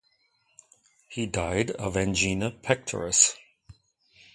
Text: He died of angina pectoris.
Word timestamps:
He 1.09 1.27
died 1.27 1.69
of 1.69 1.95
angina 1.95 2.49
pectoris. 2.49 3.35